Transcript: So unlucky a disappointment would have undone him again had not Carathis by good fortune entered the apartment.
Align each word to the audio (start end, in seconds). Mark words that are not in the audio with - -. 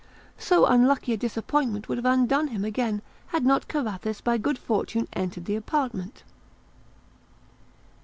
So 0.39 0.65
unlucky 0.65 1.13
a 1.13 1.15
disappointment 1.17 1.87
would 1.87 1.99
have 1.99 2.05
undone 2.11 2.47
him 2.47 2.65
again 2.65 3.03
had 3.27 3.45
not 3.45 3.67
Carathis 3.67 4.19
by 4.19 4.39
good 4.39 4.57
fortune 4.57 5.07
entered 5.13 5.45
the 5.45 5.55
apartment. 5.55 6.23